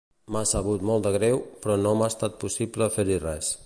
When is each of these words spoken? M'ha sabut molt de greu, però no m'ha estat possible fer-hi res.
M'ha 0.35 0.41
sabut 0.51 0.85
molt 0.91 1.05
de 1.09 1.13
greu, 1.17 1.39
però 1.67 1.77
no 1.85 1.95
m'ha 2.01 2.11
estat 2.17 2.43
possible 2.47 2.93
fer-hi 2.99 3.25
res. 3.31 3.59